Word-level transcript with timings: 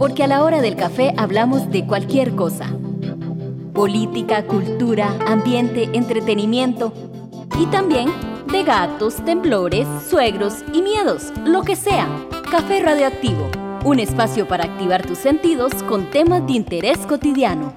porque 0.00 0.24
a 0.24 0.26
la 0.26 0.42
hora 0.42 0.62
del 0.62 0.76
café 0.76 1.12
hablamos 1.18 1.70
de 1.70 1.86
cualquier 1.86 2.34
cosa. 2.34 2.74
Política, 3.74 4.46
cultura, 4.46 5.14
ambiente, 5.26 5.90
entretenimiento 5.92 6.94
y 7.58 7.66
también 7.66 8.08
de 8.50 8.64
gatos, 8.64 9.22
temblores, 9.26 9.86
suegros 10.08 10.64
y 10.72 10.80
miedos, 10.80 11.34
lo 11.44 11.64
que 11.64 11.76
sea. 11.76 12.08
Café 12.50 12.80
Radioactivo, 12.80 13.50
un 13.84 14.00
espacio 14.00 14.48
para 14.48 14.64
activar 14.64 15.04
tus 15.06 15.18
sentidos 15.18 15.70
con 15.82 16.08
temas 16.10 16.46
de 16.46 16.54
interés 16.54 16.96
cotidiano. 17.06 17.74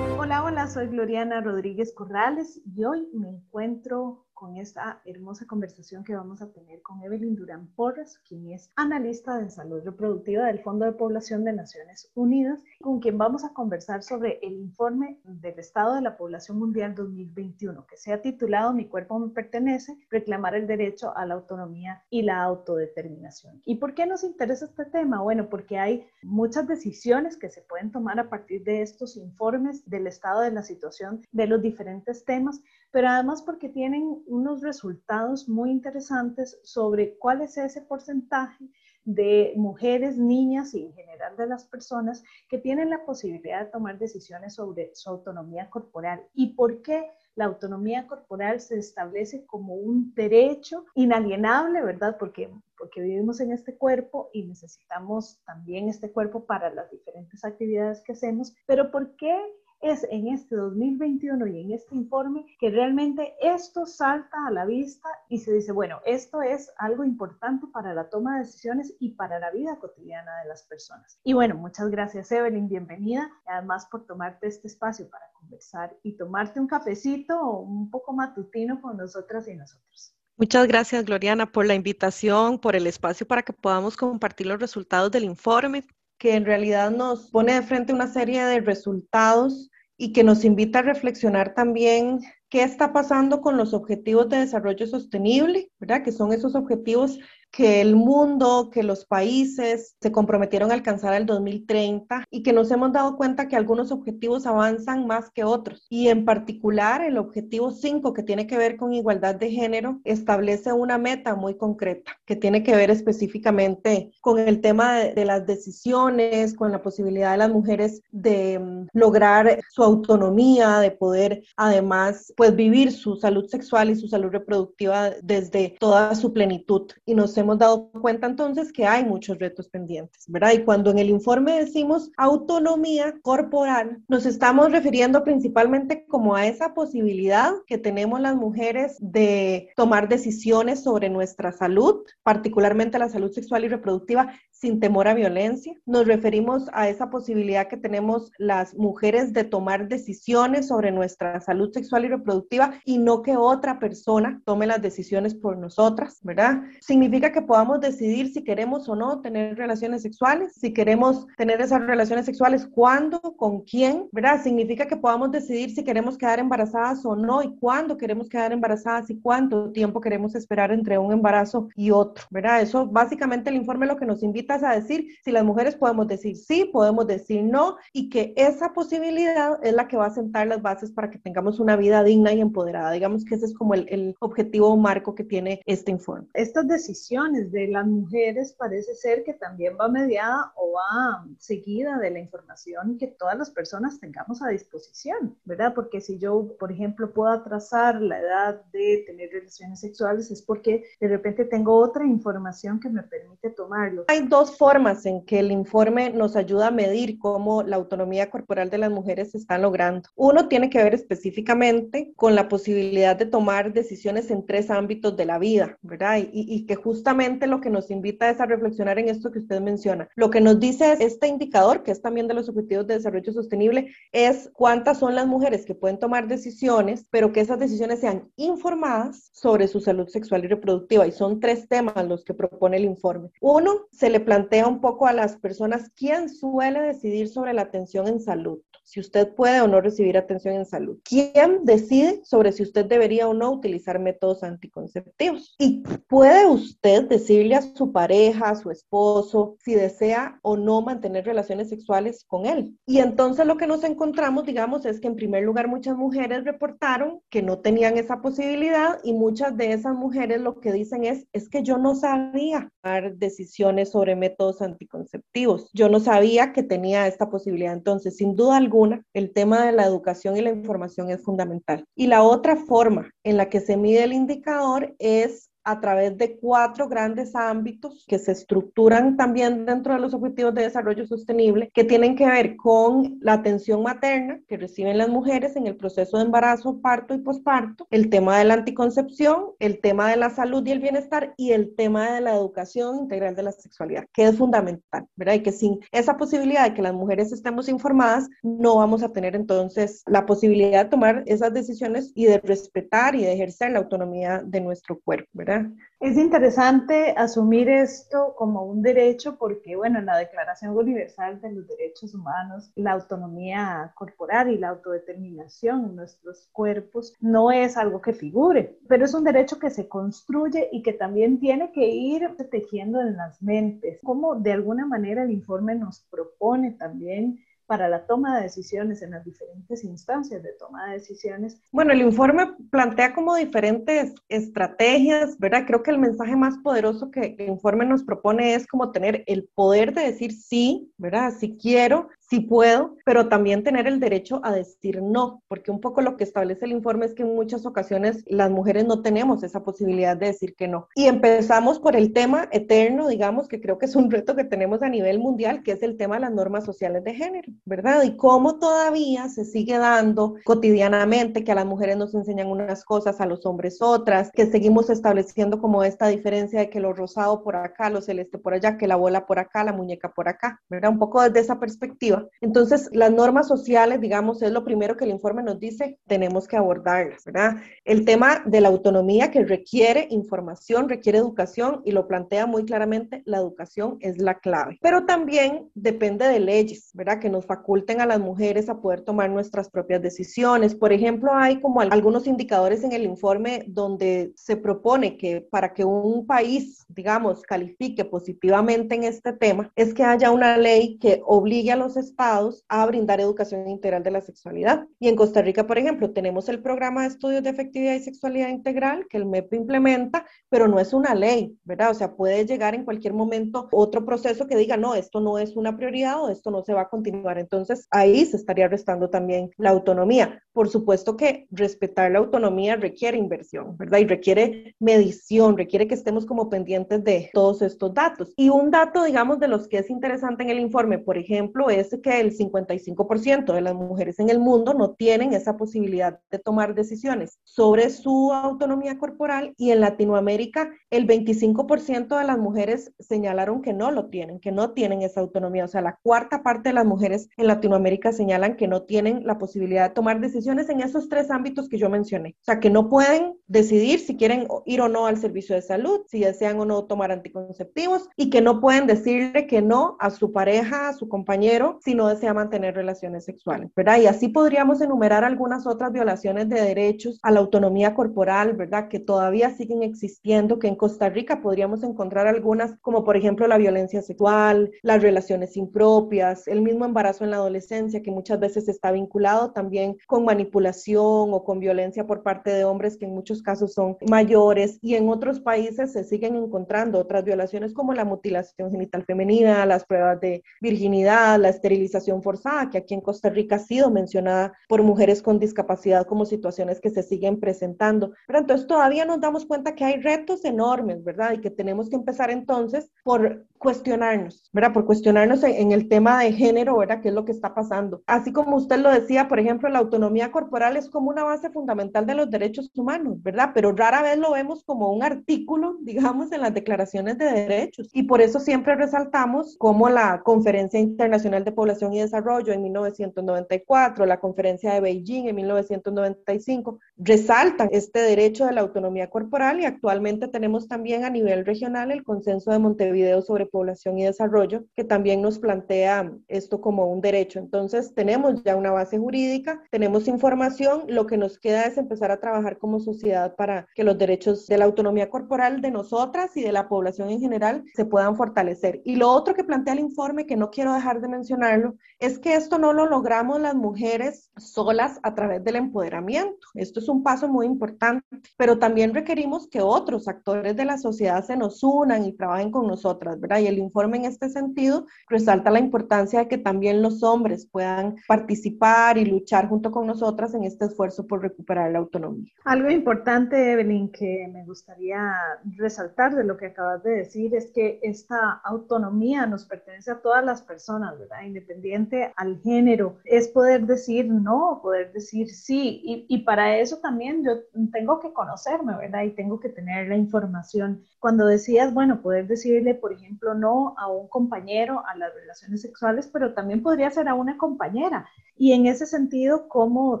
Hola, 0.16 0.44
hola, 0.44 0.68
soy 0.68 0.86
Gloriana 0.86 1.40
Rodríguez 1.40 1.92
Corrales 1.92 2.62
y 2.64 2.84
hoy 2.84 3.08
me 3.12 3.30
encuentro 3.30 4.25
con 4.36 4.58
esta 4.58 5.00
hermosa 5.06 5.46
conversación 5.46 6.04
que 6.04 6.14
vamos 6.14 6.42
a 6.42 6.52
tener 6.52 6.82
con 6.82 7.02
Evelyn 7.02 7.34
Durán 7.34 7.68
Porras, 7.74 8.18
quien 8.28 8.52
es 8.52 8.70
analista 8.76 9.38
de 9.38 9.48
salud 9.48 9.80
reproductiva 9.82 10.44
del 10.44 10.60
Fondo 10.60 10.84
de 10.84 10.92
Población 10.92 11.42
de 11.42 11.54
Naciones 11.54 12.12
Unidas, 12.14 12.62
con 12.82 13.00
quien 13.00 13.16
vamos 13.16 13.44
a 13.44 13.54
conversar 13.54 14.02
sobre 14.02 14.38
el 14.42 14.52
informe 14.52 15.18
del 15.24 15.58
Estado 15.58 15.94
de 15.94 16.02
la 16.02 16.18
Población 16.18 16.58
Mundial 16.58 16.94
2021, 16.94 17.86
que 17.86 17.96
se 17.96 18.12
ha 18.12 18.20
titulado 18.20 18.74
Mi 18.74 18.86
cuerpo 18.86 19.18
me 19.18 19.30
pertenece, 19.30 19.96
reclamar 20.10 20.54
el 20.54 20.66
derecho 20.66 21.16
a 21.16 21.24
la 21.24 21.34
autonomía 21.34 22.04
y 22.10 22.20
la 22.20 22.42
autodeterminación. 22.42 23.62
¿Y 23.64 23.76
por 23.76 23.94
qué 23.94 24.04
nos 24.04 24.22
interesa 24.22 24.66
este 24.66 24.84
tema? 24.84 25.22
Bueno, 25.22 25.48
porque 25.48 25.78
hay 25.78 26.06
muchas 26.22 26.68
decisiones 26.68 27.38
que 27.38 27.48
se 27.48 27.62
pueden 27.62 27.90
tomar 27.90 28.20
a 28.20 28.28
partir 28.28 28.62
de 28.64 28.82
estos 28.82 29.16
informes 29.16 29.88
del 29.88 30.06
estado 30.06 30.42
de 30.42 30.52
la 30.52 30.62
situación 30.62 31.22
de 31.32 31.46
los 31.46 31.62
diferentes 31.62 32.26
temas, 32.26 32.60
pero 32.96 33.10
además 33.10 33.42
porque 33.42 33.68
tienen 33.68 34.22
unos 34.26 34.62
resultados 34.62 35.50
muy 35.50 35.70
interesantes 35.70 36.58
sobre 36.62 37.18
cuál 37.18 37.42
es 37.42 37.58
ese 37.58 37.82
porcentaje 37.82 38.70
de 39.04 39.52
mujeres, 39.54 40.16
niñas 40.16 40.72
y 40.72 40.86
en 40.86 40.94
general 40.94 41.36
de 41.36 41.46
las 41.46 41.66
personas 41.66 42.24
que 42.48 42.56
tienen 42.56 42.88
la 42.88 43.04
posibilidad 43.04 43.66
de 43.66 43.70
tomar 43.70 43.98
decisiones 43.98 44.54
sobre 44.54 44.94
su 44.94 45.10
autonomía 45.10 45.68
corporal 45.68 46.22
y 46.32 46.54
por 46.54 46.80
qué 46.80 47.10
la 47.34 47.44
autonomía 47.44 48.06
corporal 48.06 48.60
se 48.60 48.78
establece 48.78 49.44
como 49.44 49.74
un 49.74 50.14
derecho 50.14 50.86
inalienable, 50.94 51.82
¿verdad? 51.82 52.16
Porque, 52.18 52.48
porque 52.78 53.02
vivimos 53.02 53.40
en 53.40 53.52
este 53.52 53.76
cuerpo 53.76 54.30
y 54.32 54.44
necesitamos 54.44 55.38
también 55.44 55.90
este 55.90 56.10
cuerpo 56.12 56.46
para 56.46 56.72
las 56.72 56.90
diferentes 56.90 57.44
actividades 57.44 58.00
que 58.00 58.12
hacemos, 58.12 58.56
pero 58.64 58.90
¿por 58.90 59.16
qué 59.16 59.38
es 59.80 60.06
en 60.10 60.28
este 60.28 60.56
2021 60.56 61.46
y 61.46 61.60
en 61.60 61.72
este 61.72 61.94
informe 61.94 62.46
que 62.58 62.70
realmente 62.70 63.34
esto 63.40 63.86
salta 63.86 64.36
a 64.46 64.50
la 64.50 64.64
vista 64.64 65.08
y 65.28 65.38
se 65.38 65.52
dice, 65.52 65.72
bueno, 65.72 66.00
esto 66.04 66.42
es 66.42 66.70
algo 66.78 67.04
importante 67.04 67.66
para 67.72 67.94
la 67.94 68.08
toma 68.08 68.34
de 68.34 68.44
decisiones 68.44 68.94
y 69.00 69.10
para 69.10 69.38
la 69.38 69.50
vida 69.50 69.78
cotidiana 69.78 70.40
de 70.42 70.48
las 70.48 70.62
personas. 70.64 71.20
Y 71.24 71.32
bueno, 71.34 71.56
muchas 71.56 71.90
gracias 71.90 72.32
Evelyn, 72.32 72.68
bienvenida, 72.68 73.30
además 73.46 73.86
por 73.90 74.06
tomarte 74.06 74.46
este 74.46 74.68
espacio 74.68 75.08
para 75.08 75.26
conversar 75.40 75.96
y 76.02 76.16
tomarte 76.16 76.60
un 76.60 76.66
cafecito 76.66 77.40
un 77.58 77.90
poco 77.90 78.12
matutino 78.12 78.80
con 78.80 78.96
nosotras 78.96 79.46
y 79.48 79.54
nosotros. 79.54 80.14
Muchas 80.38 80.66
gracias, 80.66 81.06
Gloriana, 81.06 81.46
por 81.50 81.64
la 81.64 81.74
invitación, 81.74 82.58
por 82.58 82.76
el 82.76 82.86
espacio 82.86 83.26
para 83.26 83.42
que 83.42 83.54
podamos 83.54 83.96
compartir 83.96 84.46
los 84.46 84.60
resultados 84.60 85.10
del 85.10 85.24
informe 85.24 85.86
que 86.18 86.34
en 86.34 86.44
realidad 86.44 86.90
nos 86.90 87.30
pone 87.30 87.54
de 87.54 87.62
frente 87.62 87.92
una 87.92 88.06
serie 88.06 88.44
de 88.44 88.60
resultados 88.60 89.70
y 89.96 90.12
que 90.12 90.24
nos 90.24 90.44
invita 90.44 90.80
a 90.80 90.82
reflexionar 90.82 91.54
también 91.54 92.20
qué 92.48 92.62
está 92.62 92.92
pasando 92.92 93.40
con 93.40 93.56
los 93.56 93.74
objetivos 93.74 94.28
de 94.28 94.38
desarrollo 94.38 94.86
sostenible, 94.86 95.70
¿verdad? 95.78 96.04
Que 96.04 96.12
son 96.12 96.32
esos 96.32 96.54
objetivos 96.54 97.18
que 97.56 97.80
el 97.80 97.96
mundo, 97.96 98.68
que 98.70 98.82
los 98.82 99.06
países 99.06 99.96
se 99.98 100.12
comprometieron 100.12 100.70
a 100.70 100.74
alcanzar 100.74 101.14
el 101.14 101.24
2030 101.24 102.24
y 102.30 102.42
que 102.42 102.52
nos 102.52 102.70
hemos 102.70 102.92
dado 102.92 103.16
cuenta 103.16 103.48
que 103.48 103.56
algunos 103.56 103.90
objetivos 103.92 104.44
avanzan 104.44 105.06
más 105.06 105.30
que 105.30 105.42
otros. 105.42 105.86
Y 105.88 106.08
en 106.08 106.26
particular 106.26 107.02
el 107.02 107.16
objetivo 107.16 107.70
5, 107.70 108.12
que 108.12 108.22
tiene 108.22 108.46
que 108.46 108.58
ver 108.58 108.76
con 108.76 108.92
igualdad 108.92 109.36
de 109.36 109.50
género, 109.50 110.02
establece 110.04 110.74
una 110.74 110.98
meta 110.98 111.34
muy 111.34 111.56
concreta, 111.56 112.12
que 112.26 112.36
tiene 112.36 112.62
que 112.62 112.76
ver 112.76 112.90
específicamente 112.90 114.10
con 114.20 114.38
el 114.38 114.60
tema 114.60 114.96
de, 114.98 115.24
las 115.24 115.46
decisiones, 115.46 116.52
con 116.52 116.70
la 116.70 116.82
posibilidad 116.82 117.32
de 117.32 117.38
las 117.38 117.50
mujeres 117.50 118.02
de 118.10 118.58
mm, 118.58 118.88
lograr 118.92 119.60
su 119.70 119.82
autonomía, 119.82 120.78
de 120.80 120.90
poder 120.90 121.42
además 121.56 122.34
pues 122.36 122.54
vivir 122.54 122.92
su 122.92 123.16
salud 123.16 123.46
sexual 123.46 123.88
y 123.88 123.96
su 123.96 124.08
salud 124.08 124.30
reproductiva 124.30 125.12
desde 125.22 125.74
toda 125.80 126.14
su 126.14 126.34
plenitud. 126.34 126.92
Y 127.06 127.14
nos 127.14 127.34
hemos 127.38 127.45
dado 127.54 127.90
cuenta 127.90 128.26
entonces 128.26 128.72
que 128.72 128.86
hay 128.86 129.04
muchos 129.04 129.38
retos 129.38 129.68
pendientes, 129.68 130.24
¿verdad? 130.28 130.52
Y 130.52 130.64
cuando 130.64 130.90
en 130.90 130.98
el 130.98 131.10
informe 131.10 131.52
decimos 131.52 132.10
autonomía 132.16 133.14
corporal, 133.22 134.02
nos 134.08 134.26
estamos 134.26 134.72
refiriendo 134.72 135.22
principalmente 135.24 136.04
como 136.06 136.34
a 136.34 136.46
esa 136.46 136.74
posibilidad 136.74 137.52
que 137.66 137.78
tenemos 137.78 138.20
las 138.20 138.36
mujeres 138.36 138.96
de 139.00 139.70
tomar 139.76 140.08
decisiones 140.08 140.82
sobre 140.82 141.08
nuestra 141.08 141.52
salud, 141.52 142.04
particularmente 142.22 142.98
la 142.98 143.08
salud 143.08 143.30
sexual 143.30 143.64
y 143.64 143.68
reproductiva, 143.68 144.32
sin 144.58 144.80
temor 144.80 145.08
a 145.08 145.14
violencia. 145.14 145.74
Nos 145.84 146.06
referimos 146.06 146.68
a 146.72 146.88
esa 146.88 147.10
posibilidad 147.10 147.68
que 147.68 147.76
tenemos 147.76 148.32
las 148.38 148.74
mujeres 148.74 149.32
de 149.32 149.44
tomar 149.44 149.88
decisiones 149.88 150.68
sobre 150.68 150.90
nuestra 150.92 151.40
salud 151.40 151.70
sexual 151.72 152.04
y 152.04 152.08
reproductiva 152.08 152.80
y 152.84 152.98
no 152.98 153.22
que 153.22 153.36
otra 153.36 153.78
persona 153.78 154.40
tome 154.44 154.66
las 154.66 154.80
decisiones 154.80 155.34
por 155.34 155.58
nosotras, 155.58 156.18
¿verdad? 156.22 156.62
Significa 156.80 157.32
que 157.32 157.42
podamos 157.42 157.80
decidir 157.80 158.32
si 158.32 158.42
queremos 158.44 158.88
o 158.88 158.96
no 158.96 159.20
tener 159.20 159.56
relaciones 159.56 160.02
sexuales, 160.02 160.54
si 160.54 160.72
queremos 160.72 161.26
tener 161.36 161.60
esas 161.60 161.82
relaciones 161.82 162.24
sexuales, 162.24 162.66
cuándo, 162.66 163.20
con 163.36 163.60
quién, 163.62 164.08
¿verdad? 164.12 164.42
Significa 164.42 164.86
que 164.86 164.96
podamos 164.96 165.30
decidir 165.30 165.74
si 165.74 165.84
queremos 165.84 166.16
quedar 166.16 166.38
embarazadas 166.38 167.04
o 167.04 167.14
no 167.14 167.42
y 167.42 167.54
cuándo 167.56 167.96
queremos 167.96 168.28
quedar 168.28 168.52
embarazadas 168.52 169.10
y 169.10 169.20
cuánto 169.20 169.70
tiempo 169.72 170.00
queremos 170.00 170.34
esperar 170.34 170.72
entre 170.72 170.98
un 170.98 171.12
embarazo 171.12 171.68
y 171.76 171.90
otro, 171.90 172.24
¿verdad? 172.30 172.62
Eso 172.62 172.86
básicamente 172.86 173.50
el 173.50 173.56
informe 173.56 173.86
lo 173.86 173.96
que 173.96 174.06
nos 174.06 174.22
invita 174.22 174.45
a 174.48 174.74
decir 174.74 175.06
si 175.24 175.32
las 175.32 175.44
mujeres 175.44 175.76
podemos 175.76 176.06
decir 176.08 176.36
sí, 176.36 176.70
podemos 176.72 177.06
decir 177.06 177.44
no, 177.44 177.76
y 177.92 178.08
que 178.08 178.32
esa 178.36 178.72
posibilidad 178.72 179.58
es 179.62 179.74
la 179.74 179.88
que 179.88 179.96
va 179.96 180.06
a 180.06 180.10
sentar 180.14 180.46
las 180.46 180.62
bases 180.62 180.90
para 180.90 181.10
que 181.10 181.18
tengamos 181.18 181.60
una 181.60 181.76
vida 181.76 182.02
digna 182.02 182.32
y 182.32 182.40
empoderada. 182.40 182.92
Digamos 182.92 183.24
que 183.24 183.34
ese 183.34 183.46
es 183.46 183.54
como 183.54 183.74
el, 183.74 183.86
el 183.90 184.14
objetivo 184.20 184.76
marco 184.76 185.14
que 185.14 185.24
tiene 185.24 185.60
este 185.66 185.90
informe. 185.90 186.28
Estas 186.34 186.66
decisiones 186.68 187.50
de 187.52 187.68
las 187.68 187.86
mujeres 187.86 188.54
parece 188.58 188.94
ser 188.94 189.24
que 189.24 189.34
también 189.34 189.76
va 189.80 189.88
mediada 189.88 190.52
o 190.56 190.72
va 190.72 191.26
seguida 191.38 191.98
de 191.98 192.10
la 192.10 192.18
información 192.18 192.98
que 192.98 193.06
todas 193.08 193.36
las 193.36 193.50
personas 193.50 194.00
tengamos 194.00 194.42
a 194.42 194.48
disposición, 194.48 195.36
¿verdad? 195.44 195.74
Porque 195.74 196.00
si 196.00 196.18
yo, 196.18 196.56
por 196.58 196.72
ejemplo, 196.72 197.12
puedo 197.12 197.30
atrasar 197.30 198.00
la 198.00 198.20
edad 198.20 198.64
de 198.72 199.04
tener 199.06 199.30
relaciones 199.30 199.80
sexuales 199.80 200.30
es 200.30 200.42
porque 200.42 200.84
de 201.00 201.08
repente 201.08 201.44
tengo 201.44 201.76
otra 201.76 202.04
información 202.04 202.80
que 202.80 202.88
me 202.88 203.02
permite 203.02 203.50
tomarlo. 203.50 204.04
Hay 204.08 204.26
dos 204.26 204.35
formas 204.44 205.06
en 205.06 205.24
que 205.24 205.38
el 205.38 205.50
informe 205.50 206.10
nos 206.10 206.36
ayuda 206.36 206.68
a 206.68 206.70
medir 206.70 207.18
cómo 207.18 207.62
la 207.62 207.76
autonomía 207.76 208.30
corporal 208.30 208.70
de 208.70 208.78
las 208.78 208.90
mujeres 208.90 209.30
se 209.30 209.38
está 209.38 209.58
logrando. 209.58 210.08
Uno 210.14 210.48
tiene 210.48 210.70
que 210.70 210.82
ver 210.82 210.94
específicamente 210.94 212.12
con 212.16 212.34
la 212.34 212.48
posibilidad 212.48 213.16
de 213.16 213.26
tomar 213.26 213.72
decisiones 213.72 214.30
en 214.30 214.44
tres 214.44 214.70
ámbitos 214.70 215.16
de 215.16 215.24
la 215.24 215.38
vida, 215.38 215.78
¿verdad? 215.82 216.18
Y, 216.18 216.28
y, 216.32 216.66
que 216.66 216.74
justamente 216.74 217.46
lo 217.46 217.60
que 217.60 217.70
nos 217.70 217.90
invita 217.90 218.28
es 218.28 218.40
a 218.40 218.46
reflexionar 218.46 218.98
en 218.98 219.08
esto 219.08 219.30
que 219.30 219.38
usted 219.38 219.60
menciona. 219.60 220.08
Lo 220.16 220.30
que 220.30 220.40
nos 220.40 220.60
dice 220.60 220.96
este 221.00 221.28
indicador, 221.28 221.82
que 221.82 221.92
es 221.92 222.02
también 222.02 222.28
de 222.28 222.34
los 222.34 222.48
Objetivos 222.48 222.86
de 222.86 222.94
Desarrollo 222.94 223.32
Sostenible, 223.32 223.94
es 224.12 224.50
cuántas 224.52 224.98
son 224.98 225.14
las 225.14 225.26
mujeres 225.26 225.64
que 225.64 225.74
pueden 225.74 225.98
tomar 225.98 226.28
decisiones, 226.28 227.06
pero 227.10 227.32
que 227.32 227.40
esas 227.40 227.58
decisiones 227.58 228.00
sean 228.00 228.30
informadas 228.36 229.30
sobre 229.32 229.68
su 229.68 229.80
salud 229.80 230.08
sexual 230.08 230.44
y 230.44 230.48
reproductiva. 230.48 231.06
Y 231.06 231.12
son 231.12 231.40
tres 231.40 231.68
temas 231.68 232.06
los 232.06 232.24
que 232.24 232.34
propone 232.34 232.76
el 232.76 232.84
informe. 232.84 233.30
Uno, 233.40 233.86
se 233.92 234.10
le 234.10 234.20
plantea 234.26 234.66
un 234.66 234.80
poco 234.80 235.06
a 235.06 235.12
las 235.12 235.38
personas 235.38 235.90
quién 235.96 236.28
suele 236.28 236.82
decidir 236.82 237.28
sobre 237.28 237.54
la 237.54 237.62
atención 237.62 238.08
en 238.08 238.20
salud 238.20 238.60
si 238.86 239.00
usted 239.00 239.34
puede 239.34 239.60
o 239.60 239.66
no 239.66 239.80
recibir 239.80 240.16
atención 240.16 240.54
en 240.54 240.64
salud. 240.64 240.98
¿Quién 241.04 241.64
decide 241.64 242.20
sobre 242.24 242.52
si 242.52 242.62
usted 242.62 242.86
debería 242.86 243.28
o 243.28 243.34
no 243.34 243.50
utilizar 243.50 243.98
métodos 243.98 244.44
anticonceptivos? 244.44 245.56
Y 245.58 245.82
puede 246.06 246.46
usted 246.46 247.08
decirle 247.08 247.56
a 247.56 247.62
su 247.62 247.90
pareja, 247.90 248.50
a 248.50 248.54
su 248.54 248.70
esposo, 248.70 249.56
si 249.58 249.74
desea 249.74 250.38
o 250.42 250.56
no 250.56 250.82
mantener 250.82 251.24
relaciones 251.24 251.68
sexuales 251.68 252.24
con 252.26 252.46
él. 252.46 252.78
Y 252.86 252.98
entonces 252.98 253.44
lo 253.44 253.56
que 253.56 253.66
nos 253.66 253.82
encontramos, 253.82 254.46
digamos, 254.46 254.86
es 254.86 255.00
que 255.00 255.08
en 255.08 255.16
primer 255.16 255.42
lugar 255.42 255.66
muchas 255.66 255.96
mujeres 255.96 256.44
reportaron 256.44 257.20
que 257.28 257.42
no 257.42 257.58
tenían 257.58 257.98
esa 257.98 258.22
posibilidad 258.22 259.00
y 259.02 259.14
muchas 259.14 259.56
de 259.56 259.72
esas 259.72 259.96
mujeres 259.96 260.40
lo 260.40 260.60
que 260.60 260.72
dicen 260.72 261.04
es, 261.04 261.26
es 261.32 261.48
que 261.48 261.64
yo 261.64 261.76
no 261.76 261.96
sabía 261.96 262.70
tomar 262.82 263.16
decisiones 263.16 263.90
sobre 263.90 264.14
métodos 264.14 264.62
anticonceptivos. 264.62 265.70
Yo 265.74 265.88
no 265.88 265.98
sabía 265.98 266.52
que 266.52 266.62
tenía 266.62 267.08
esta 267.08 267.28
posibilidad. 267.28 267.72
Entonces, 267.72 268.16
sin 268.16 268.36
duda 268.36 268.58
alguna, 268.58 268.75
el 269.14 269.32
tema 269.32 269.66
de 269.66 269.72
la 269.72 269.84
educación 269.84 270.36
y 270.36 270.42
la 270.42 270.50
información 270.50 271.10
es 271.10 271.22
fundamental. 271.22 271.84
Y 271.94 272.06
la 272.06 272.22
otra 272.22 272.56
forma 272.56 273.10
en 273.24 273.36
la 273.36 273.48
que 273.48 273.60
se 273.60 273.76
mide 273.76 274.04
el 274.04 274.12
indicador 274.12 274.94
es 274.98 275.50
a 275.66 275.80
través 275.80 276.16
de 276.16 276.38
cuatro 276.38 276.88
grandes 276.88 277.34
ámbitos 277.34 278.04
que 278.06 278.20
se 278.20 278.32
estructuran 278.32 279.16
también 279.16 279.66
dentro 279.66 279.94
de 279.94 280.00
los 280.00 280.14
objetivos 280.14 280.54
de 280.54 280.62
desarrollo 280.62 281.04
sostenible, 281.06 281.70
que 281.74 281.84
tienen 281.84 282.14
que 282.14 282.26
ver 282.26 282.56
con 282.56 283.18
la 283.20 283.34
atención 283.34 283.82
materna 283.82 284.40
que 284.48 284.56
reciben 284.56 284.96
las 284.96 285.08
mujeres 285.08 285.56
en 285.56 285.66
el 285.66 285.76
proceso 285.76 286.18
de 286.18 286.24
embarazo, 286.24 286.80
parto 286.80 287.14
y 287.14 287.18
posparto, 287.18 287.86
el 287.90 288.10
tema 288.10 288.38
de 288.38 288.44
la 288.44 288.54
anticoncepción, 288.54 289.46
el 289.58 289.80
tema 289.80 290.08
de 290.10 290.16
la 290.16 290.30
salud 290.30 290.64
y 290.64 290.70
el 290.70 290.78
bienestar 290.78 291.34
y 291.36 291.50
el 291.50 291.74
tema 291.74 292.12
de 292.12 292.20
la 292.20 292.34
educación 292.34 292.98
integral 292.98 293.34
de 293.34 293.42
la 293.42 293.52
sexualidad, 293.52 294.06
que 294.12 294.24
es 294.24 294.36
fundamental, 294.36 295.06
¿verdad? 295.16 295.34
Y 295.34 295.42
que 295.42 295.52
sin 295.52 295.80
esa 295.90 296.16
posibilidad 296.16 296.64
de 296.64 296.74
que 296.74 296.82
las 296.82 296.94
mujeres 296.94 297.32
estemos 297.32 297.68
informadas, 297.68 298.28
no 298.42 298.76
vamos 298.76 299.02
a 299.02 299.12
tener 299.12 299.34
entonces 299.34 300.04
la 300.06 300.26
posibilidad 300.26 300.84
de 300.84 300.90
tomar 300.90 301.24
esas 301.26 301.52
decisiones 301.52 302.12
y 302.14 302.26
de 302.26 302.38
respetar 302.38 303.16
y 303.16 303.22
de 303.22 303.32
ejercer 303.32 303.72
la 303.72 303.80
autonomía 303.80 304.42
de 304.44 304.60
nuestro 304.60 305.00
cuerpo, 305.00 305.28
¿verdad? 305.32 305.55
Es 305.98 306.18
interesante 306.18 307.14
asumir 307.16 307.70
esto 307.70 308.34
como 308.36 308.64
un 308.64 308.82
derecho 308.82 309.36
porque, 309.38 309.76
bueno, 309.76 309.98
en 309.98 310.04
la 310.04 310.18
Declaración 310.18 310.76
Universal 310.76 311.40
de 311.40 311.52
los 311.52 311.66
Derechos 311.66 312.14
Humanos, 312.14 312.70
la 312.74 312.92
autonomía 312.92 313.92
corporal 313.94 314.50
y 314.50 314.58
la 314.58 314.68
autodeterminación 314.68 315.86
en 315.86 315.96
nuestros 315.96 316.48
cuerpos 316.52 317.14
no 317.20 317.50
es 317.50 317.78
algo 317.78 318.02
que 318.02 318.12
figure, 318.12 318.78
pero 318.86 319.06
es 319.06 319.14
un 319.14 319.24
derecho 319.24 319.58
que 319.58 319.70
se 319.70 319.88
construye 319.88 320.68
y 320.70 320.82
que 320.82 320.92
también 320.92 321.40
tiene 321.40 321.72
que 321.72 321.88
ir 321.88 322.28
tejiendo 322.50 323.00
en 323.00 323.16
las 323.16 323.42
mentes. 323.42 323.98
Como 324.02 324.34
de 324.34 324.52
alguna 324.52 324.84
manera 324.84 325.22
el 325.22 325.30
informe 325.30 325.76
nos 325.76 326.00
propone 326.10 326.72
también 326.72 327.38
para 327.66 327.88
la 327.88 328.06
toma 328.06 328.36
de 328.36 328.44
decisiones 328.44 329.02
en 329.02 329.10
las 329.10 329.24
diferentes 329.24 329.84
instancias 329.84 330.42
de 330.42 330.52
toma 330.58 330.86
de 330.86 330.94
decisiones. 330.94 331.60
Bueno, 331.72 331.92
el 331.92 332.00
informe 332.00 332.54
plantea 332.70 333.14
como 333.14 333.34
diferentes 333.34 334.14
estrategias, 334.28 335.38
¿verdad? 335.38 335.64
Creo 335.66 335.82
que 335.82 335.90
el 335.90 335.98
mensaje 335.98 336.36
más 336.36 336.58
poderoso 336.58 337.10
que 337.10 337.36
el 337.38 337.48
informe 337.48 337.84
nos 337.84 338.04
propone 338.04 338.54
es 338.54 338.66
como 338.66 338.92
tener 338.92 339.24
el 339.26 339.48
poder 339.54 339.92
de 339.92 340.02
decir 340.02 340.32
sí, 340.32 340.92
¿verdad? 340.96 341.32
Si 341.38 341.56
quiero, 341.56 342.08
sí 342.28 342.40
puedo, 342.40 342.96
pero 343.04 343.28
también 343.28 343.62
tener 343.62 343.86
el 343.86 344.00
derecho 344.00 344.40
a 344.42 344.52
decir 344.52 345.00
no, 345.02 345.42
porque 345.48 345.70
un 345.70 345.80
poco 345.80 346.00
lo 346.00 346.16
que 346.16 346.24
establece 346.24 346.64
el 346.64 346.72
informe 346.72 347.06
es 347.06 347.14
que 347.14 347.22
en 347.22 347.34
muchas 347.34 347.66
ocasiones 347.66 348.24
las 348.26 348.50
mujeres 348.50 348.86
no 348.86 349.02
tenemos 349.02 349.42
esa 349.42 349.62
posibilidad 349.62 350.16
de 350.16 350.26
decir 350.26 350.54
que 350.56 350.68
no. 350.68 350.88
Y 350.94 351.06
empezamos 351.06 351.78
por 351.78 351.94
el 351.94 352.12
tema 352.12 352.48
eterno, 352.50 353.08
digamos, 353.08 353.48
que 353.48 353.60
creo 353.60 353.78
que 353.78 353.86
es 353.86 353.94
un 353.94 354.10
reto 354.10 354.34
que 354.34 354.44
tenemos 354.44 354.82
a 354.82 354.88
nivel 354.88 355.18
mundial, 355.18 355.62
que 355.62 355.72
es 355.72 355.82
el 355.82 355.96
tema 355.96 356.16
de 356.16 356.22
las 356.22 356.32
normas 356.32 356.64
sociales 356.64 357.04
de 357.04 357.14
género, 357.14 357.52
¿verdad? 357.64 358.02
Y 358.02 358.16
cómo 358.16 358.58
todavía 358.58 359.28
se 359.28 359.44
sigue 359.44 359.78
dando 359.78 360.34
cotidianamente 360.44 361.44
que 361.44 361.52
a 361.52 361.56
las 361.56 361.66
mujeres 361.66 361.96
nos 361.96 362.14
enseñan 362.14 362.48
unas 362.48 362.84
cosas, 362.84 363.20
a 363.20 363.26
los 363.26 363.46
hombres 363.46 363.80
otras, 363.80 364.30
que 364.32 364.46
seguimos 364.46 364.90
estableciendo 364.90 365.60
como 365.60 365.84
esta 365.84 366.08
diferencia 366.08 366.60
de 366.60 366.70
que 366.70 366.80
lo 366.80 366.92
rosado 366.92 367.42
por 367.42 367.56
acá, 367.56 367.90
lo 367.90 368.00
celeste 368.00 368.38
por 368.38 368.54
allá, 368.54 368.76
que 368.76 368.88
la 368.88 368.96
bola 368.96 369.26
por 369.26 369.38
acá, 369.38 369.62
la 369.62 369.72
muñeca 369.72 370.12
por 370.12 370.28
acá, 370.28 370.60
¿verdad? 370.68 370.90
Un 370.90 370.98
poco 370.98 371.22
desde 371.22 371.40
esa 371.40 371.60
perspectiva 371.60 372.15
entonces, 372.40 372.88
las 372.92 373.12
normas 373.12 373.48
sociales, 373.48 374.00
digamos, 374.00 374.42
es 374.42 374.52
lo 374.52 374.64
primero 374.64 374.96
que 374.96 375.04
el 375.04 375.10
informe 375.10 375.42
nos 375.42 375.58
dice, 375.58 375.98
tenemos 376.06 376.46
que 376.46 376.56
abordarlas, 376.56 377.24
¿verdad? 377.24 377.56
El 377.84 378.04
tema 378.04 378.42
de 378.44 378.60
la 378.60 378.68
autonomía 378.68 379.30
que 379.30 379.44
requiere 379.44 380.06
información, 380.10 380.88
requiere 380.88 381.18
educación 381.18 381.82
y 381.84 381.92
lo 381.92 382.06
plantea 382.06 382.46
muy 382.46 382.64
claramente, 382.64 383.22
la 383.24 383.38
educación 383.38 383.98
es 384.00 384.18
la 384.18 384.38
clave. 384.38 384.78
Pero 384.80 385.04
también 385.04 385.70
depende 385.74 386.26
de 386.26 386.40
leyes, 386.40 386.90
¿verdad? 386.94 387.18
Que 387.18 387.30
nos 387.30 387.46
faculten 387.46 388.00
a 388.00 388.06
las 388.06 388.20
mujeres 388.20 388.68
a 388.68 388.80
poder 388.80 389.00
tomar 389.02 389.30
nuestras 389.30 389.70
propias 389.70 390.02
decisiones. 390.02 390.74
Por 390.74 390.92
ejemplo, 390.92 391.32
hay 391.34 391.60
como 391.60 391.80
algunos 391.80 392.26
indicadores 392.26 392.84
en 392.84 392.92
el 392.92 393.04
informe 393.04 393.64
donde 393.66 394.32
se 394.36 394.56
propone 394.56 395.16
que 395.16 395.40
para 395.40 395.74
que 395.74 395.84
un 395.84 396.26
país, 396.26 396.84
digamos, 396.88 397.42
califique 397.42 398.04
positivamente 398.04 398.94
en 398.94 399.04
este 399.04 399.32
tema, 399.32 399.70
es 399.76 399.94
que 399.94 400.04
haya 400.04 400.30
una 400.30 400.56
ley 400.56 400.98
que 400.98 401.20
obligue 401.24 401.72
a 401.72 401.76
los 401.76 401.96
estados 402.06 402.64
a 402.68 402.86
brindar 402.86 403.20
educación 403.20 403.68
integral 403.68 404.02
de 404.02 404.10
la 404.10 404.20
sexualidad. 404.20 404.86
Y 404.98 405.08
en 405.08 405.16
Costa 405.16 405.42
Rica, 405.42 405.66
por 405.66 405.78
ejemplo, 405.78 406.10
tenemos 406.12 406.48
el 406.48 406.62
programa 406.62 407.02
de 407.02 407.08
estudios 407.08 407.42
de 407.42 407.50
efectividad 407.50 407.94
y 407.94 408.00
sexualidad 408.00 408.48
integral 408.48 409.06
que 409.08 409.16
el 409.16 409.26
MEP 409.26 409.54
implementa, 409.54 410.26
pero 410.48 410.68
no 410.68 410.80
es 410.80 410.92
una 410.92 411.14
ley, 411.14 411.56
¿verdad? 411.64 411.90
O 411.90 411.94
sea, 411.94 412.14
puede 412.14 412.44
llegar 412.46 412.74
en 412.74 412.84
cualquier 412.84 413.14
momento 413.14 413.68
otro 413.72 414.04
proceso 414.04 414.46
que 414.46 414.56
diga, 414.56 414.76
no, 414.76 414.94
esto 414.94 415.20
no 415.20 415.38
es 415.38 415.56
una 415.56 415.76
prioridad 415.76 416.22
o 416.22 416.28
esto 416.28 416.50
no 416.50 416.62
se 416.62 416.74
va 416.74 416.82
a 416.82 416.88
continuar. 416.88 417.38
Entonces, 417.38 417.86
ahí 417.90 418.24
se 418.26 418.36
estaría 418.36 418.68
restando 418.68 419.10
también 419.10 419.50
la 419.56 419.70
autonomía. 419.70 420.42
Por 420.52 420.68
supuesto 420.68 421.16
que 421.16 421.46
respetar 421.50 422.10
la 422.10 422.18
autonomía 422.18 422.76
requiere 422.76 423.18
inversión, 423.18 423.76
¿verdad? 423.76 423.98
Y 423.98 424.06
requiere 424.06 424.74
medición, 424.78 425.56
requiere 425.56 425.86
que 425.86 425.94
estemos 425.94 426.26
como 426.26 426.48
pendientes 426.48 427.02
de 427.04 427.30
todos 427.32 427.62
estos 427.62 427.92
datos. 427.92 428.32
Y 428.36 428.48
un 428.48 428.70
dato, 428.70 429.04
digamos, 429.04 429.38
de 429.38 429.48
los 429.48 429.68
que 429.68 429.78
es 429.78 429.90
interesante 429.90 430.44
en 430.44 430.50
el 430.50 430.60
informe, 430.60 430.98
por 430.98 431.18
ejemplo, 431.18 431.70
es 431.70 431.95
que 432.02 432.20
el 432.20 432.36
55% 432.36 433.52
de 433.52 433.60
las 433.60 433.74
mujeres 433.74 434.18
en 434.18 434.30
el 434.30 434.38
mundo 434.38 434.74
no 434.74 434.94
tienen 434.94 435.32
esa 435.32 435.56
posibilidad 435.56 436.18
de 436.30 436.38
tomar 436.38 436.74
decisiones 436.74 437.38
sobre 437.44 437.90
su 437.90 438.32
autonomía 438.32 438.98
corporal 438.98 439.54
y 439.56 439.70
en 439.70 439.80
Latinoamérica 439.80 440.70
el 440.90 441.06
25% 441.06 442.18
de 442.18 442.24
las 442.24 442.38
mujeres 442.38 442.92
señalaron 442.98 443.62
que 443.62 443.72
no 443.72 443.90
lo 443.90 444.06
tienen, 444.06 444.40
que 444.40 444.52
no 444.52 444.72
tienen 444.72 445.02
esa 445.02 445.20
autonomía. 445.20 445.64
O 445.64 445.68
sea, 445.68 445.80
la 445.80 445.98
cuarta 446.02 446.42
parte 446.42 446.70
de 446.70 446.74
las 446.74 446.86
mujeres 446.86 447.28
en 447.36 447.46
Latinoamérica 447.46 448.12
señalan 448.12 448.56
que 448.56 448.68
no 448.68 448.82
tienen 448.82 449.26
la 449.26 449.38
posibilidad 449.38 449.88
de 449.88 449.94
tomar 449.94 450.20
decisiones 450.20 450.68
en 450.68 450.80
esos 450.80 451.08
tres 451.08 451.30
ámbitos 451.30 451.68
que 451.68 451.78
yo 451.78 451.88
mencioné. 451.88 452.36
O 452.40 452.44
sea, 452.44 452.60
que 452.60 452.70
no 452.70 452.88
pueden 452.88 453.36
decidir 453.46 454.00
si 454.00 454.16
quieren 454.16 454.46
ir 454.64 454.80
o 454.80 454.88
no 454.88 455.06
al 455.06 455.18
servicio 455.18 455.54
de 455.54 455.62
salud, 455.62 456.02
si 456.08 456.20
desean 456.20 456.58
o 456.60 456.64
no 456.64 456.84
tomar 456.84 457.12
anticonceptivos 457.12 458.08
y 458.16 458.30
que 458.30 458.40
no 458.40 458.60
pueden 458.60 458.86
decirle 458.86 459.46
que 459.46 459.62
no 459.62 459.96
a 460.00 460.10
su 460.10 460.32
pareja, 460.32 460.88
a 460.88 460.92
su 460.92 461.08
compañero, 461.08 461.78
si 461.86 461.94
no 461.94 462.08
desea 462.08 462.34
mantener 462.34 462.74
relaciones 462.74 463.24
sexuales, 463.24 463.70
¿verdad? 463.76 464.00
Y 464.00 464.08
así 464.08 464.26
podríamos 464.26 464.80
enumerar 464.80 465.22
algunas 465.22 465.68
otras 465.68 465.92
violaciones 465.92 466.48
de 466.48 466.60
derechos 466.60 467.20
a 467.22 467.30
la 467.30 467.38
autonomía 467.38 467.94
corporal, 467.94 468.54
¿verdad? 468.54 468.88
Que 468.88 468.98
todavía 468.98 469.50
siguen 469.50 469.84
existiendo, 469.84 470.58
que 470.58 470.66
en 470.66 470.74
Costa 470.74 471.08
Rica 471.08 471.40
podríamos 471.40 471.84
encontrar 471.84 472.26
algunas, 472.26 472.74
como 472.80 473.04
por 473.04 473.16
ejemplo 473.16 473.46
la 473.46 473.56
violencia 473.56 474.02
sexual, 474.02 474.72
las 474.82 475.00
relaciones 475.00 475.56
impropias, 475.56 476.48
el 476.48 476.60
mismo 476.60 476.84
embarazo 476.84 477.22
en 477.22 477.30
la 477.30 477.36
adolescencia, 477.36 478.02
que 478.02 478.10
muchas 478.10 478.40
veces 478.40 478.68
está 478.68 478.90
vinculado 478.90 479.52
también 479.52 479.96
con 480.08 480.24
manipulación 480.24 481.32
o 481.32 481.44
con 481.44 481.60
violencia 481.60 482.04
por 482.04 482.24
parte 482.24 482.50
de 482.50 482.64
hombres 482.64 482.96
que 482.96 483.04
en 483.04 483.14
muchos 483.14 483.42
casos 483.42 483.74
son 483.74 483.96
mayores 484.10 484.80
y 484.82 484.96
en 484.96 485.08
otros 485.08 485.38
países 485.38 485.92
se 485.92 486.02
siguen 486.02 486.34
encontrando 486.34 486.98
otras 486.98 487.22
violaciones 487.22 487.72
como 487.72 487.94
la 487.94 488.04
mutilación 488.04 488.72
genital 488.72 489.04
femenina, 489.04 489.64
las 489.66 489.84
pruebas 489.84 490.20
de 490.20 490.42
virginidad, 490.60 491.38
la 491.38 491.50
esterilización 491.76 492.22
forzada, 492.22 492.70
que 492.70 492.78
aquí 492.78 492.94
en 492.94 493.00
Costa 493.00 493.28
Rica 493.28 493.56
ha 493.56 493.58
sido 493.58 493.90
mencionada 493.90 494.52
por 494.68 494.82
mujeres 494.82 495.22
con 495.22 495.38
discapacidad 495.38 496.06
como 496.06 496.24
situaciones 496.24 496.80
que 496.80 496.90
se 496.90 497.02
siguen 497.02 497.38
presentando. 497.38 498.12
Pero 498.26 498.38
entonces 498.40 498.66
todavía 498.66 499.04
nos 499.04 499.20
damos 499.20 499.44
cuenta 499.44 499.74
que 499.74 499.84
hay 499.84 500.00
retos 500.00 500.44
enormes, 500.44 501.04
¿verdad? 501.04 501.32
Y 501.32 501.40
que 501.40 501.50
tenemos 501.50 501.88
que 501.88 501.96
empezar 501.96 502.30
entonces 502.30 502.90
por 503.04 503.46
cuestionarnos, 503.58 504.48
¿verdad? 504.52 504.72
Por 504.72 504.86
cuestionarnos 504.86 505.42
en, 505.42 505.72
el 505.72 505.88
tema 505.88 506.22
de 506.22 506.32
género, 506.32 506.78
¿verdad? 506.78 507.00
¿Qué 507.00 507.08
es 507.08 507.14
lo 507.14 507.24
que 507.24 507.32
está 507.32 507.54
pasando? 507.54 508.02
Así 508.06 508.32
como 508.32 508.56
usted 508.56 508.78
lo 508.78 508.90
decía, 508.90 509.28
por 509.28 509.38
ejemplo, 509.38 509.68
la 509.68 509.78
autonomía 509.78 510.30
corporal 510.30 510.76
es 510.76 510.88
como 510.88 511.10
una 511.10 511.24
base 511.24 511.50
fundamental 511.50 512.06
de 512.06 512.14
los 512.14 512.30
derechos 512.30 512.70
humanos, 512.74 513.22
¿verdad? 513.22 513.50
Pero 513.54 513.72
rara 513.72 514.02
vez 514.02 514.18
lo 514.18 514.32
vemos 514.32 514.62
como 514.64 514.92
un 514.92 515.02
artículo, 515.02 515.76
digamos, 515.82 516.32
en 516.32 516.42
las 516.42 516.54
declaraciones 516.54 517.18
de 517.18 517.24
derechos. 517.26 517.90
Y 517.92 518.04
por 518.04 518.20
eso 518.20 518.40
siempre 518.40 518.74
resaltamos 518.74 519.56
como 519.58 519.88
la 519.88 520.22
Conferencia 520.22 520.80
Internacional 520.80 521.44
de 521.44 521.52
Población 521.52 521.92
y 521.92 522.00
Desarrollo 522.00 522.52
en 522.52 522.62
1994, 522.62 524.06
la 524.06 524.20
Conferencia 524.20 524.74
de 524.74 524.80
Beijing 524.80 525.28
en 525.28 525.36
1995, 525.36 526.78
resaltan 526.98 527.68
este 527.72 528.00
derecho 528.00 528.46
de 528.46 528.52
la 528.52 528.60
autonomía 528.60 529.10
corporal 529.10 529.60
y 529.60 529.64
actualmente 529.64 530.28
tenemos 530.28 530.68
también 530.68 531.04
a 531.04 531.10
nivel 531.10 531.44
regional 531.44 531.90
el 531.90 532.04
Consenso 532.04 532.50
de 532.50 532.58
Montevideo 532.58 533.22
sobre 533.22 533.45
Población 533.48 533.98
y 533.98 534.04
Desarrollo, 534.04 534.64
que 534.74 534.84
también 534.84 535.22
nos 535.22 535.38
plantea 535.38 536.12
esto 536.28 536.60
como 536.60 536.86
un 536.86 537.00
derecho. 537.00 537.38
Entonces, 537.38 537.94
tenemos 537.94 538.42
ya 538.44 538.56
una 538.56 538.70
base 538.70 538.98
jurídica, 538.98 539.62
tenemos 539.70 540.08
información, 540.08 540.84
lo 540.88 541.06
que 541.06 541.16
nos 541.16 541.38
queda 541.38 541.62
es 541.62 541.78
empezar 541.78 542.10
a 542.10 542.20
trabajar 542.20 542.58
como 542.58 542.80
sociedad 542.80 543.34
para 543.36 543.66
que 543.74 543.84
los 543.84 543.98
derechos 543.98 544.46
de 544.46 544.58
la 544.58 544.64
autonomía 544.64 545.10
corporal 545.10 545.60
de 545.60 545.70
nosotras 545.70 546.36
y 546.36 546.42
de 546.42 546.52
la 546.52 546.68
población 546.68 547.10
en 547.10 547.20
general 547.20 547.64
se 547.74 547.84
puedan 547.84 548.16
fortalecer. 548.16 548.82
Y 548.84 548.96
lo 548.96 549.10
otro 549.10 549.34
que 549.34 549.44
plantea 549.44 549.74
el 549.74 549.80
informe, 549.80 550.26
que 550.26 550.36
no 550.36 550.50
quiero 550.50 550.72
dejar 550.72 551.00
de 551.00 551.08
mencionarlo, 551.08 551.74
es 551.98 552.18
que 552.18 552.34
esto 552.34 552.58
no 552.58 552.72
lo 552.72 552.86
logramos 552.86 553.40
las 553.40 553.54
mujeres 553.54 554.30
solas 554.36 554.98
a 555.02 555.14
través 555.14 555.42
del 555.44 555.56
empoderamiento. 555.56 556.46
Esto 556.54 556.80
es 556.80 556.88
un 556.88 557.02
paso 557.02 557.28
muy 557.28 557.46
importante, 557.46 558.04
pero 558.36 558.58
también 558.58 558.94
requerimos 558.94 559.48
que 559.48 559.60
otros 559.60 560.08
actores 560.08 560.56
de 560.56 560.64
la 560.64 560.78
sociedad 560.78 561.24
se 561.24 561.36
nos 561.36 561.62
unan 561.62 562.04
y 562.04 562.12
trabajen 562.12 562.50
con 562.50 562.66
nosotras, 562.66 563.18
¿verdad? 563.20 563.35
¿Verdad? 563.36 563.50
Y 563.50 563.52
el 563.52 563.58
informe 563.58 563.98
en 563.98 564.04
este 564.04 564.28
sentido 564.28 564.86
resalta 565.08 565.50
la 565.50 565.60
importancia 565.60 566.20
de 566.20 566.28
que 566.28 566.38
también 566.38 566.82
los 566.82 567.02
hombres 567.02 567.46
puedan 567.46 567.96
participar 568.06 568.98
y 568.98 569.04
luchar 569.04 569.48
junto 569.48 569.70
con 569.70 569.86
nosotras 569.86 570.34
en 570.34 570.44
este 570.44 570.66
esfuerzo 570.66 571.06
por 571.06 571.22
recuperar 571.22 571.72
la 571.72 571.78
autonomía. 571.78 572.32
Algo 572.44 572.70
importante, 572.70 573.52
Evelyn, 573.52 573.90
que 573.90 574.28
me 574.32 574.44
gustaría 574.44 575.12
resaltar 575.56 576.14
de 576.14 576.24
lo 576.24 576.36
que 576.36 576.46
acabas 576.46 576.82
de 576.82 576.90
decir 576.90 577.34
es 577.34 577.50
que 577.52 577.80
esta 577.82 578.40
autonomía 578.44 579.26
nos 579.26 579.44
pertenece 579.44 579.90
a 579.90 580.00
todas 580.00 580.24
las 580.24 580.42
personas, 580.42 580.98
¿verdad? 580.98 581.22
Independiente 581.22 582.12
al 582.16 582.40
género. 582.40 582.96
Es 583.04 583.28
poder 583.28 583.66
decir 583.66 584.06
no, 584.06 584.60
poder 584.62 584.92
decir 584.92 585.30
sí. 585.30 585.80
Y, 585.84 586.06
y 586.08 586.18
para 586.18 586.58
eso 586.58 586.78
también 586.78 587.24
yo 587.24 587.32
tengo 587.72 588.00
que 588.00 588.12
conocerme, 588.12 588.76
¿verdad? 588.76 589.02
Y 589.02 589.10
tengo 589.10 589.40
que 589.40 589.48
tener 589.48 589.88
la 589.88 589.96
información. 589.96 590.82
Cuando 590.98 591.26
decías, 591.26 591.72
bueno, 591.72 592.00
poder 592.00 592.26
decirle, 592.26 592.74
por 592.74 592.92
ejemplo, 592.92 593.25
no 593.34 593.74
a 593.78 593.88
un 593.88 594.08
compañero 594.08 594.82
a 594.86 594.96
las 594.96 595.14
relaciones 595.14 595.62
sexuales, 595.62 596.08
pero 596.12 596.34
también 596.34 596.62
podría 596.62 596.90
ser 596.90 597.08
a 597.08 597.14
una 597.14 597.36
compañera. 597.36 598.06
Y 598.38 598.52
en 598.52 598.66
ese 598.66 598.84
sentido, 598.84 599.48
como 599.48 600.00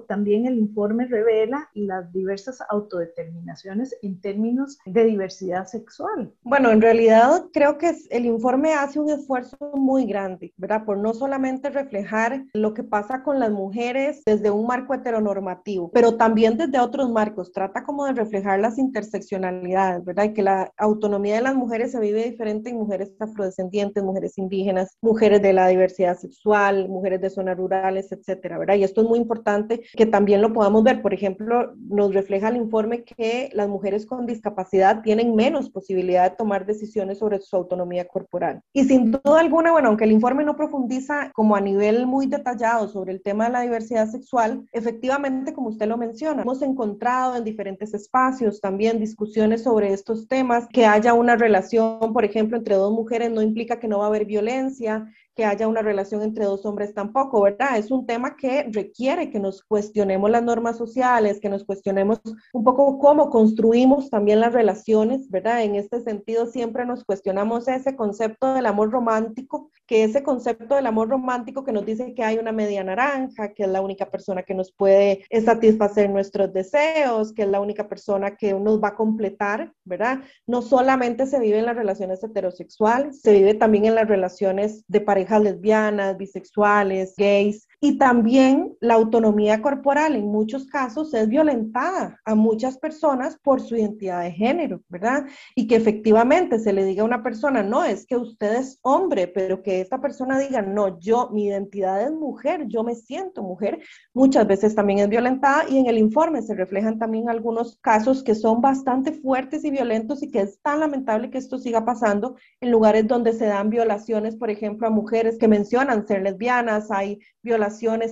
también 0.00 0.46
el 0.46 0.58
informe 0.58 1.06
revela 1.06 1.70
las 1.72 2.12
diversas 2.12 2.58
autodeterminaciones 2.68 3.96
en 4.02 4.20
términos 4.20 4.78
de 4.84 5.04
diversidad 5.04 5.66
sexual. 5.66 6.34
Bueno, 6.42 6.70
en 6.70 6.82
realidad 6.82 7.46
creo 7.52 7.78
que 7.78 7.94
el 8.10 8.26
informe 8.26 8.74
hace 8.74 9.00
un 9.00 9.08
esfuerzo 9.08 9.56
muy 9.74 10.04
grande, 10.04 10.52
¿verdad? 10.58 10.84
Por 10.84 10.98
no 10.98 11.14
solamente 11.14 11.70
reflejar 11.70 12.44
lo 12.52 12.74
que 12.74 12.84
pasa 12.84 13.22
con 13.22 13.40
las 13.40 13.50
mujeres 13.50 14.22
desde 14.26 14.50
un 14.50 14.66
marco 14.66 14.92
heteronormativo, 14.92 15.90
pero 15.92 16.16
también 16.16 16.58
desde 16.58 16.78
otros 16.78 17.10
marcos. 17.10 17.52
Trata 17.52 17.84
como 17.84 18.04
de 18.04 18.12
reflejar 18.12 18.60
las 18.60 18.76
interseccionalidades, 18.78 20.04
¿verdad? 20.04 20.24
Y 20.24 20.34
que 20.34 20.42
la 20.42 20.72
autonomía 20.76 21.36
de 21.36 21.42
las 21.42 21.54
mujeres 21.54 21.92
se 21.92 22.00
vive 22.00 22.24
diferente 22.24 22.68
en 22.68 22.76
mujeres 22.76 23.15
afrodescendientes, 23.20 24.02
mujeres 24.02 24.36
indígenas, 24.36 24.96
mujeres 25.00 25.40
de 25.42 25.52
la 25.52 25.68
diversidad 25.68 26.18
sexual, 26.18 26.88
mujeres 26.88 27.20
de 27.20 27.30
zonas 27.30 27.56
rurales, 27.56 28.12
etc 28.12 28.26
etcétera, 28.26 28.58
¿verdad? 28.58 28.74
Y 28.74 28.84
esto 28.84 29.02
es 29.02 29.08
muy 29.08 29.18
importante 29.18 29.82
que 29.94 30.06
también 30.06 30.42
lo 30.42 30.52
podamos 30.52 30.82
ver. 30.82 31.00
Por 31.00 31.14
ejemplo, 31.14 31.74
nos 31.76 32.12
refleja 32.12 32.48
el 32.48 32.56
informe 32.56 33.04
que 33.04 33.50
las 33.52 33.68
mujeres 33.68 34.04
con 34.04 34.26
discapacidad 34.26 35.02
tienen 35.02 35.36
menos 35.36 35.70
posibilidad 35.70 36.30
de 36.30 36.36
tomar 36.36 36.66
decisiones 36.66 37.18
sobre 37.18 37.40
su 37.40 37.54
autonomía 37.54 38.06
corporal. 38.06 38.62
Y 38.72 38.84
sin 38.84 39.12
duda 39.12 39.40
alguna, 39.40 39.72
bueno, 39.72 39.88
aunque 39.88 40.04
el 40.04 40.12
informe 40.12 40.44
no 40.44 40.56
profundiza 40.56 41.30
como 41.34 41.54
a 41.54 41.60
nivel 41.60 42.06
muy 42.06 42.26
detallado 42.26 42.88
sobre 42.88 43.12
el 43.12 43.22
tema 43.22 43.46
de 43.46 43.52
la 43.52 43.60
diversidad 43.60 44.08
sexual, 44.08 44.66
efectivamente, 44.72 45.52
como 45.54 45.68
usted 45.68 45.86
lo 45.86 45.96
menciona, 45.96 46.42
hemos 46.42 46.62
encontrado 46.62 47.36
en 47.36 47.44
diferentes 47.44 47.94
espacios 47.94 48.60
también 48.60 48.98
discusiones 48.98 49.62
sobre 49.62 49.92
estos 49.92 50.26
temas, 50.26 50.66
que 50.72 50.86
haya 50.86 51.14
una 51.14 51.36
relación, 51.36 52.12
por 52.12 52.24
ejemplo, 52.24 52.56
entre 52.56 52.74
dos 52.74 52.92
mujeres 52.92 53.05
no 53.30 53.42
implica 53.42 53.78
que 53.78 53.88
no 53.88 53.98
va 53.98 54.04
a 54.04 54.08
haber 54.08 54.26
violencia, 54.26 55.06
que 55.36 55.44
haya 55.44 55.68
una 55.68 55.82
relación 55.82 56.22
entre 56.22 56.46
dos 56.46 56.64
hombres 56.64 56.94
tampoco, 56.94 57.42
¿verdad? 57.42 57.76
Es 57.76 57.90
un 57.90 58.06
tema 58.06 58.36
que 58.36 58.64
requiere 58.72 59.30
que 59.30 59.38
nos 59.38 59.62
cuestionemos 59.62 60.30
las 60.30 60.42
normas 60.42 60.78
sociales, 60.78 61.40
que 61.40 61.50
nos 61.50 61.62
cuestionemos 61.64 62.22
un 62.54 62.64
poco 62.64 62.98
cómo 62.98 63.28
construimos 63.28 64.08
también 64.08 64.40
las 64.40 64.54
relaciones, 64.54 65.28
¿verdad? 65.30 65.62
En 65.62 65.74
este 65.74 66.00
sentido, 66.00 66.46
siempre 66.46 66.86
nos 66.86 67.04
cuestionamos 67.04 67.68
ese 67.68 67.94
concepto 67.94 68.54
del 68.54 68.64
amor 68.64 68.90
romántico, 68.90 69.70
que 69.86 70.04
ese 70.04 70.22
concepto 70.22 70.74
del 70.74 70.86
amor 70.86 71.10
romántico 71.10 71.64
que 71.64 71.72
nos 71.72 71.84
dice 71.84 72.14
que 72.14 72.24
hay 72.24 72.38
una 72.38 72.52
media 72.52 72.82
naranja, 72.82 73.52
que 73.52 73.64
es 73.64 73.68
la 73.68 73.82
única 73.82 74.10
persona 74.10 74.42
que 74.42 74.54
nos 74.54 74.72
puede 74.72 75.26
satisfacer 75.44 76.08
nuestros 76.08 76.50
deseos, 76.54 77.34
que 77.34 77.42
es 77.42 77.48
la 77.48 77.60
única 77.60 77.86
persona 77.88 78.36
que 78.36 78.54
nos 78.54 78.82
va 78.82 78.88
a 78.88 78.96
completar, 78.96 79.70
¿verdad? 79.84 80.20
No 80.46 80.62
solamente 80.62 81.26
se 81.26 81.38
vive 81.38 81.58
en 81.58 81.66
las 81.66 81.76
relaciones 81.76 82.24
heterosexuales, 82.24 83.20
se 83.20 83.32
vive 83.32 83.52
también 83.52 83.84
en 83.84 83.94
las 83.94 84.08
relaciones 84.08 84.82
de 84.88 85.02
pareja 85.02 85.25
lesbianas, 85.42 86.16
bisexuales, 86.16 87.14
gays, 87.16 87.65
y 87.80 87.98
también 87.98 88.74
la 88.80 88.94
autonomía 88.94 89.60
corporal 89.60 90.16
en 90.16 90.26
muchos 90.26 90.66
casos 90.66 91.12
es 91.12 91.28
violentada 91.28 92.18
a 92.24 92.34
muchas 92.34 92.78
personas 92.78 93.38
por 93.42 93.60
su 93.60 93.76
identidad 93.76 94.22
de 94.22 94.32
género, 94.32 94.80
¿verdad? 94.88 95.26
Y 95.54 95.66
que 95.66 95.76
efectivamente 95.76 96.58
se 96.58 96.72
le 96.72 96.84
diga 96.84 97.02
a 97.02 97.06
una 97.06 97.22
persona, 97.22 97.62
no, 97.62 97.84
es 97.84 98.06
que 98.06 98.16
usted 98.16 98.56
es 98.56 98.78
hombre, 98.82 99.28
pero 99.28 99.62
que 99.62 99.82
esta 99.82 100.00
persona 100.00 100.38
diga, 100.38 100.62
no, 100.62 100.98
yo, 100.98 101.28
mi 101.32 101.46
identidad 101.46 102.02
es 102.02 102.12
mujer, 102.12 102.64
yo 102.66 102.82
me 102.82 102.94
siento 102.94 103.42
mujer, 103.42 103.80
muchas 104.14 104.46
veces 104.46 104.74
también 104.74 105.00
es 105.00 105.08
violentada 105.10 105.68
y 105.68 105.78
en 105.78 105.86
el 105.86 105.98
informe 105.98 106.40
se 106.40 106.54
reflejan 106.54 106.98
también 106.98 107.28
algunos 107.28 107.78
casos 107.82 108.22
que 108.22 108.34
son 108.34 108.62
bastante 108.62 109.12
fuertes 109.12 109.64
y 109.64 109.70
violentos 109.70 110.22
y 110.22 110.30
que 110.30 110.40
es 110.40 110.60
tan 110.62 110.80
lamentable 110.80 111.30
que 111.30 111.38
esto 111.38 111.58
siga 111.58 111.84
pasando 111.84 112.36
en 112.60 112.70
lugares 112.70 113.06
donde 113.06 113.34
se 113.34 113.46
dan 113.46 113.68
violaciones, 113.68 114.34
por 114.34 114.48
ejemplo, 114.48 114.86
a 114.86 114.90
mujeres 114.90 115.36
que 115.36 115.46
mencionan 115.46 116.06
ser 116.06 116.22
lesbianas, 116.22 116.90
hay 116.90 117.18
violaciones 117.42 117.65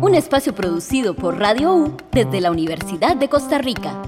Un 0.00 0.14
espacio 0.14 0.54
producido 0.54 1.14
por 1.14 1.38
Radio 1.38 1.74
U 1.74 1.96
desde 2.12 2.40
la 2.40 2.50
Universidad 2.50 3.16
de 3.16 3.28
Costa 3.28 3.58
Rica. 3.58 4.02